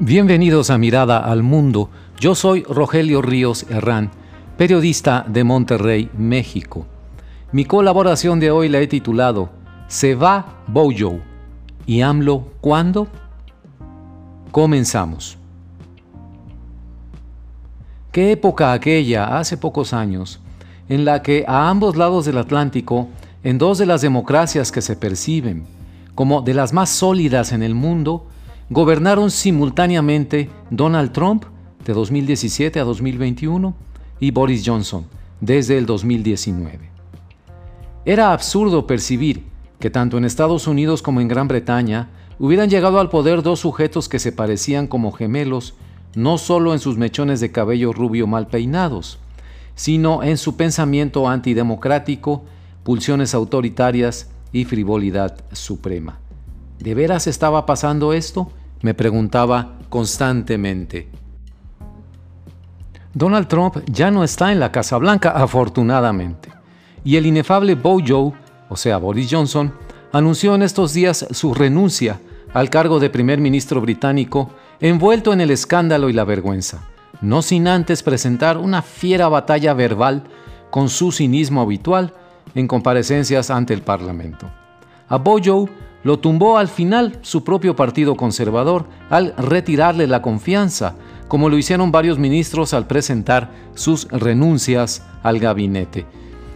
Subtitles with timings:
[0.00, 1.90] Bienvenidos a Mirada al Mundo.
[2.20, 4.12] Yo soy Rogelio Ríos Herrán,
[4.56, 6.86] periodista de Monterrey, México.
[7.50, 9.50] Mi colaboración de hoy la he titulado
[9.88, 11.18] Se va Bojo.
[11.84, 13.08] ¿Y AMLO cuándo?
[14.52, 15.36] Comenzamos.
[18.12, 20.38] ¿Qué época aquella, hace pocos años,
[20.88, 23.08] en la que a ambos lados del Atlántico,
[23.42, 25.66] en dos de las democracias que se perciben
[26.14, 28.28] como de las más sólidas en el mundo,
[28.70, 31.44] gobernaron simultáneamente Donald Trump
[31.84, 33.74] de 2017 a 2021
[34.20, 35.06] y Boris Johnson
[35.40, 36.90] desde el 2019.
[38.04, 39.44] Era absurdo percibir
[39.78, 44.08] que tanto en Estados Unidos como en Gran Bretaña hubieran llegado al poder dos sujetos
[44.08, 45.74] que se parecían como gemelos,
[46.14, 49.18] no solo en sus mechones de cabello rubio mal peinados,
[49.74, 52.44] sino en su pensamiento antidemocrático,
[52.82, 56.18] pulsiones autoritarias y frivolidad suprema.
[56.78, 58.50] ¿De veras estaba pasando esto?
[58.82, 61.08] Me preguntaba constantemente.
[63.14, 66.50] Donald Trump ya no está en la Casa Blanca, afortunadamente,
[67.04, 68.34] y el inefable Bojo,
[68.68, 69.72] o sea, Boris Johnson,
[70.12, 72.20] anunció en estos días su renuncia
[72.54, 76.88] al cargo de primer ministro británico, envuelto en el escándalo y la vergüenza,
[77.20, 80.22] no sin antes presentar una fiera batalla verbal
[80.70, 82.14] con su cinismo habitual
[82.54, 84.50] en comparecencias ante el Parlamento.
[85.08, 85.68] A Bojo
[86.04, 90.94] lo tumbó al final su propio partido conservador al retirarle la confianza,
[91.26, 96.06] como lo hicieron varios ministros al presentar sus renuncias al gabinete.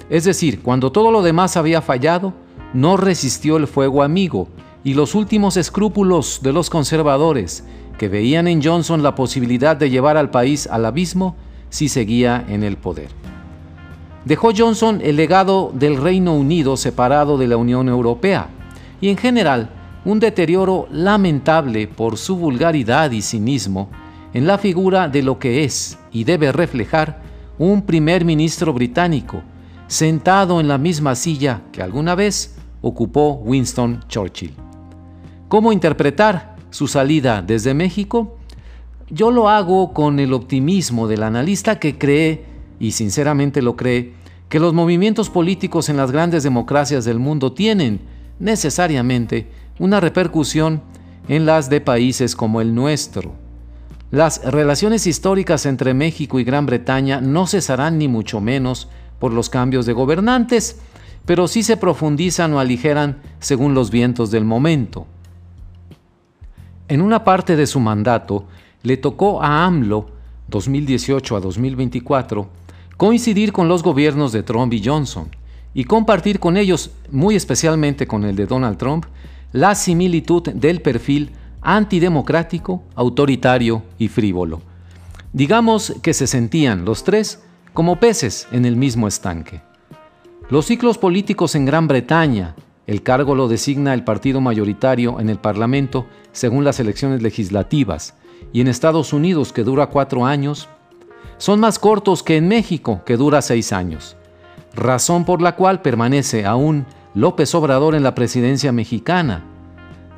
[0.09, 2.33] Es decir, cuando todo lo demás había fallado,
[2.73, 4.49] no resistió el fuego amigo
[4.85, 7.65] y los últimos escrúpulos de los conservadores,
[7.99, 11.37] que veían en Johnson la posibilidad de llevar al país al abismo
[11.69, 13.09] si seguía en el poder.
[14.25, 18.49] Dejó Johnson el legado del Reino Unido separado de la Unión Europea,
[19.03, 19.69] y en general
[20.07, 23.91] un deterioro lamentable por su vulgaridad y cinismo
[24.33, 27.21] en la figura de lo que es y debe reflejar
[27.59, 29.43] un primer ministro británico
[29.89, 34.55] sentado en la misma silla que alguna vez ocupó Winston Churchill.
[35.49, 38.39] ¿Cómo interpretar su salida desde México?
[39.11, 42.47] Yo lo hago con el optimismo del analista que cree,
[42.81, 44.15] y sinceramente lo cree,
[44.49, 48.01] que los movimientos políticos en las grandes democracias del mundo tienen
[48.39, 50.83] necesariamente una repercusión
[51.29, 53.35] en las de países como el nuestro.
[54.11, 58.89] Las relaciones históricas entre México y Gran Bretaña no cesarán ni mucho menos
[59.19, 60.81] por los cambios de gobernantes,
[61.25, 65.07] pero sí se profundizan o aligeran según los vientos del momento.
[66.89, 68.47] En una parte de su mandato
[68.83, 70.11] le tocó a AMLO,
[70.49, 72.49] 2018 a 2024,
[72.97, 75.31] coincidir con los gobiernos de Trump y Johnson,
[75.75, 79.07] y compartir con ellos, muy especialmente con el de Donald Trump,
[79.53, 84.61] la similitud del perfil antidemocrático, autoritario y frívolo.
[85.33, 89.63] Digamos que se sentían los tres como peces en el mismo estanque.
[90.51, 92.55] Los ciclos políticos en Gran Bretaña,
[92.87, 98.15] el cargo lo designa el partido mayoritario en el Parlamento según las elecciones legislativas,
[98.53, 100.69] y en Estados Unidos, que dura cuatro años,
[101.39, 104.17] son más cortos que en México, que dura seis años
[104.75, 109.45] razón por la cual permanece aún López Obrador en la presidencia mexicana.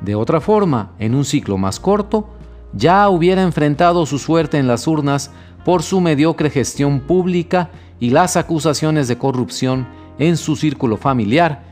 [0.01, 2.29] De otra forma, en un ciclo más corto,
[2.73, 5.31] ya hubiera enfrentado su suerte en las urnas
[5.63, 9.87] por su mediocre gestión pública y las acusaciones de corrupción
[10.19, 11.63] en su círculo familiar,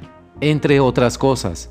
[0.41, 1.69] entre otras cosas.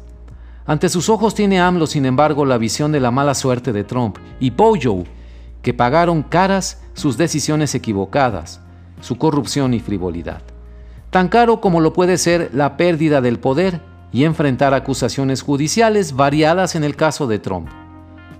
[0.64, 4.18] Ante sus ojos tiene AMLO, sin embargo, la visión de la mala suerte de Trump
[4.38, 5.04] y Bojo,
[5.60, 8.60] que pagaron caras sus decisiones equivocadas,
[9.00, 10.51] su corrupción y frivolidad
[11.12, 16.74] tan caro como lo puede ser la pérdida del poder y enfrentar acusaciones judiciales variadas
[16.74, 17.68] en el caso de Trump.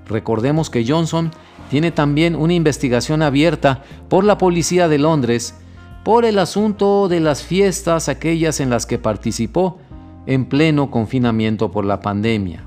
[0.08, 1.32] Recordemos que Johnson
[1.68, 5.54] tiene también una investigación abierta por la policía de Londres
[6.02, 9.78] por el asunto de las fiestas aquellas en las que participó
[10.24, 12.64] en pleno confinamiento por la pandemia.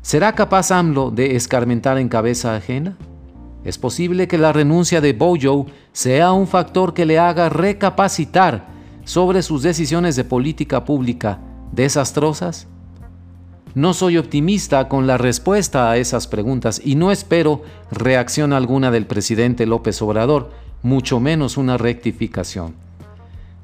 [0.00, 2.96] ¿Será capaz AMLO de escarmentar en cabeza ajena?
[3.64, 8.66] Es posible que la renuncia de Bojo sea un factor que le haga recapacitar
[9.04, 11.40] sobre sus decisiones de política pública
[11.72, 12.66] desastrosas.
[13.74, 19.06] No soy optimista con la respuesta a esas preguntas y no espero reacción alguna del
[19.06, 20.50] presidente López Obrador,
[20.82, 22.74] mucho menos una rectificación.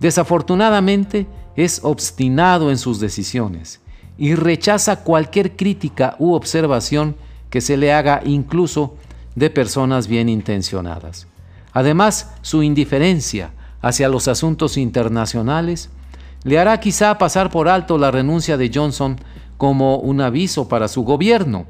[0.00, 1.26] Desafortunadamente,
[1.56, 3.80] es obstinado en sus decisiones
[4.18, 7.16] y rechaza cualquier crítica u observación
[7.50, 8.96] que se le haga incluso
[9.34, 11.26] de personas bien intencionadas.
[11.72, 13.50] Además, su indiferencia
[13.82, 15.90] hacia los asuntos internacionales
[16.44, 19.16] le hará quizá pasar por alto la renuncia de Johnson
[19.56, 21.66] como un aviso para su gobierno.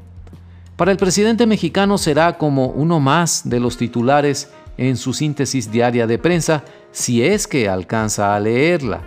[0.77, 6.07] Para el presidente mexicano será como uno más de los titulares en su síntesis diaria
[6.07, 9.03] de prensa, si es que alcanza a leerla.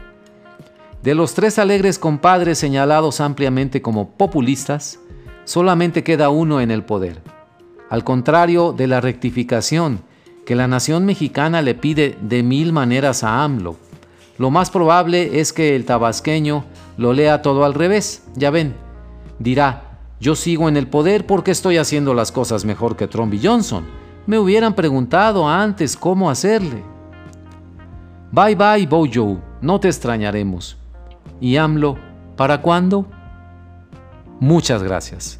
[1.04, 5.00] De los tres alegres compadres señalados ampliamente como populistas,
[5.44, 7.22] solamente queda uno en el poder.
[7.90, 10.02] Al contrario de la rectificación
[10.46, 13.78] que la nación mexicana le pide de mil maneras a AMLO,
[14.38, 16.66] lo más probable es que el tabasqueño
[16.98, 18.76] lo lea todo al revés, ya ven.
[19.40, 23.46] Dirá, yo sigo en el poder porque estoy haciendo las cosas mejor que Trump y
[23.46, 23.86] Johnson.
[24.26, 26.84] Me hubieran preguntado antes cómo hacerle.
[28.32, 30.78] Bye bye, Bojo, no te extrañaremos.
[31.40, 31.98] ¿Y AMLO,
[32.36, 33.08] para cuándo?
[34.40, 35.40] Muchas gracias.